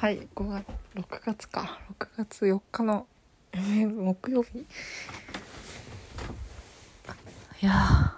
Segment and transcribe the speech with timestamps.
[0.00, 0.64] はい5月
[0.94, 1.78] 6月か。
[1.98, 3.06] 6月4日の
[3.52, 4.60] 木曜日？
[4.60, 4.64] い
[7.60, 8.14] や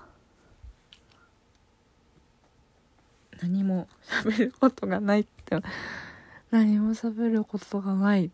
[3.42, 3.88] 何も
[4.22, 5.58] 喋ることがないって
[6.52, 8.30] 何も喋ることがないっ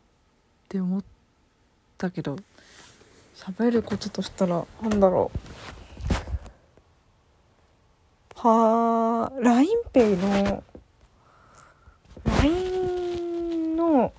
[0.69, 1.05] て思っ
[1.97, 2.37] たけど
[3.35, 5.39] 喋ることとしたらなんだろう。
[8.47, 10.63] はー LINEPay の
[12.43, 14.13] LINE の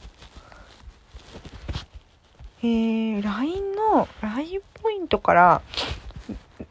[2.61, 5.61] えー、LINE の LINE ポイントから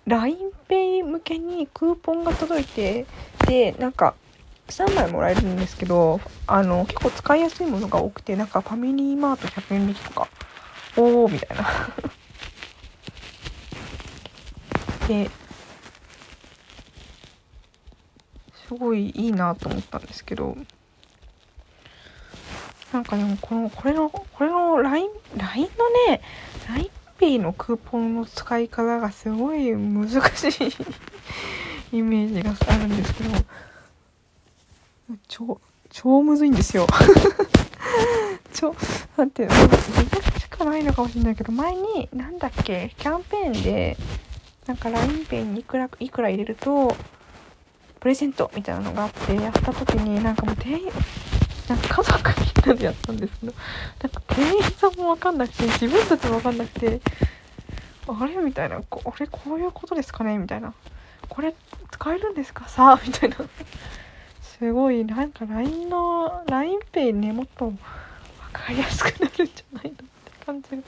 [0.06, 3.06] LINEPay 向けにクーポンが届いて
[3.46, 4.14] でなんか
[4.68, 10.28] 3枚もらえるんですけどあの結構使いやすいものが多くてなんかファミリーマート100円引きとか
[10.96, 11.64] おーみたいな。
[15.08, 15.30] で
[18.68, 20.54] すごいいいなと思ったんですけど
[22.92, 25.08] なんかでもこのこれのこれの LINE,
[25.58, 26.20] LINE のね
[27.18, 30.72] LINEPay のクーポンの使い方がすごい難しい
[31.98, 33.30] イメージがあるんですけど
[35.26, 36.86] 超超むずいんですよ。
[38.52, 38.74] 超
[39.16, 43.96] なんていうの難しくないのかもしれないけど前になんだっけキャンペーンで
[44.66, 46.94] なんか LINEPay にいくらいくら入れると
[48.00, 50.88] プレゼントみたいなのがあってやった時になんかもう店員
[51.68, 53.52] なんか家族みんなでやったんですけど
[54.02, 57.00] なんか店員さんも分かんなくて自分たちも分かんなくて
[58.08, 58.36] あれ？
[58.36, 58.80] みたいな。
[58.88, 60.38] こあれこういうことですかね？
[60.38, 60.72] みたいな。
[61.28, 61.54] これ
[61.90, 62.66] 使えるんですか？
[62.68, 63.00] さあ？
[63.06, 63.36] みたいな。
[64.40, 65.04] すごい。
[65.04, 67.78] なんか LINE の LINEPay ねもっと分
[68.52, 70.04] かりやすくなるんじゃないのって
[70.46, 70.82] 感じが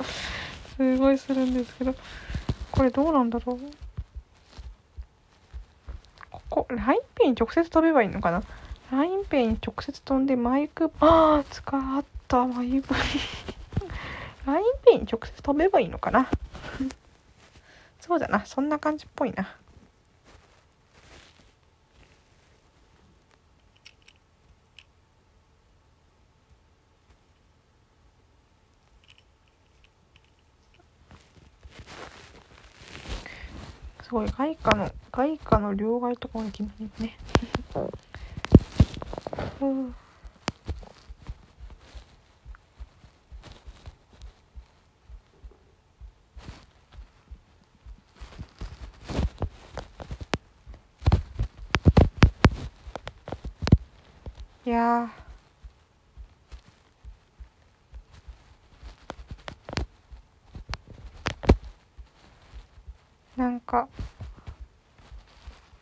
[0.76, 1.94] すごいするんですけど
[2.70, 3.58] これどうなんだろう？
[6.30, 8.42] ここ LINEPay に直接飛べばいいのかな？
[8.90, 12.94] LINEPay に直接飛んでマイク ああ使ったマイク
[14.46, 16.28] LINEPay に直接飛べばいいのかな？
[18.00, 19.56] そうだなそんな感じっぽいな。
[34.02, 37.16] すごい外貨の外貨の両替とかもできないね。
[39.60, 39.94] うん
[54.64, 55.10] いや
[63.36, 63.88] なんか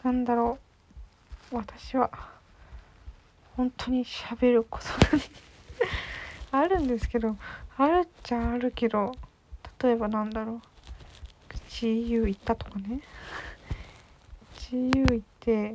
[0.04, 0.58] なんだろ
[1.52, 1.56] う。
[1.56, 2.37] 私は。
[3.58, 5.16] 本当に喋ること
[6.52, 7.36] が あるんですけど
[7.76, 9.10] あるっちゃあるけど
[9.82, 10.60] 例えばなんだろう。
[11.68, 13.00] GU 行ったとかね。
[14.54, 15.74] GU 行って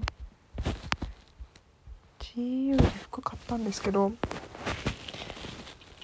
[2.19, 4.13] GU で服買ったんですけど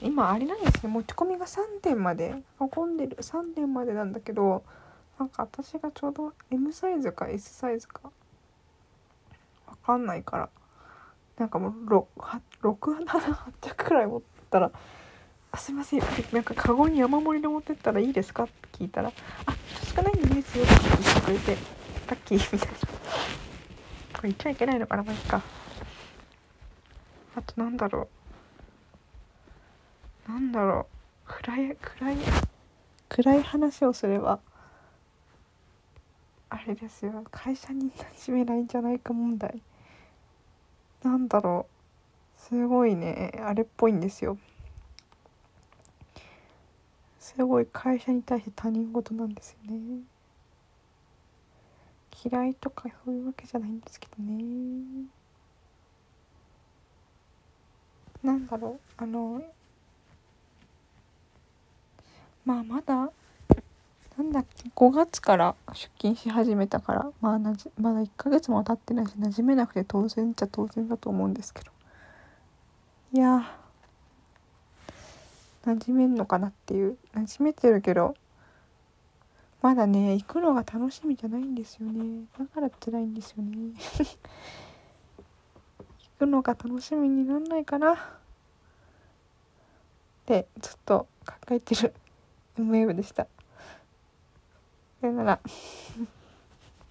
[0.02, 0.92] 今あれなんですね。
[0.92, 3.16] 持ち込みが3点まで運んでる。
[3.22, 4.66] 3点までなんだけど
[5.18, 8.12] なんか私がちょうど M サイズか S サイズか
[9.66, 10.50] わかんないから。
[11.40, 11.72] なんかもう
[12.62, 14.72] 678着くらい持ったら
[15.52, 16.02] 「あすいません。
[16.32, 19.12] なんかカゴに山盛りで持ってったらいいですか?」って聞いたら
[19.48, 19.56] 「あ
[19.96, 21.58] 少ないんでいいですよ」って言ってくれて
[22.10, 22.76] ラッキーみたいな。
[22.78, 25.42] これ言っちゃいけないのかなまあいいか。
[27.36, 28.10] あとなんだろ
[30.28, 30.32] う。
[30.32, 30.88] なんだろ
[31.26, 31.32] う。
[31.32, 32.18] 暗い暗い
[33.08, 34.40] 暗い話をすれば
[36.50, 37.24] あれですよ。
[37.32, 39.62] 会社に馴染めないんじゃないか問題。
[41.04, 41.66] なんだろ
[42.38, 42.42] う。
[42.42, 43.40] すごいね。
[43.46, 44.38] あれっぽいんですよ。
[47.20, 50.02] すごい会社に対して他人事なんですよね。
[52.24, 55.06] 嫌いとかそういうわけじゃないんですけどね。
[58.22, 58.80] なんだろう。
[58.98, 59.42] あの
[62.46, 63.10] まあまだ
[64.20, 71.72] なんだっけ5月から出勤し始めたからまあなじまだ1ヶ月も経ってないし馴染めなくて当然っちゃ当然だと思うんですけど。
[73.14, 73.50] いや
[75.66, 78.14] 馴染めんのかなっていう馴染めてるけど
[79.62, 82.26] まだね行くのが楽しみじゃないんですよね。
[82.38, 83.72] だから辛いんですよね。
[86.20, 87.94] 行くのが楽しみになんないかな。
[87.94, 87.98] っ
[90.26, 91.94] てずっと考えてる
[92.58, 93.26] M ウェーブでした。
[95.02, 95.40] さよなら。